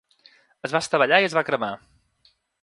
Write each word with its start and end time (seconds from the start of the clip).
Es 0.69 0.73
va 0.77 0.81
estavellar 0.85 1.19
i 1.25 1.27
es 1.29 1.37
va 1.41 1.45
cremar 1.51 1.71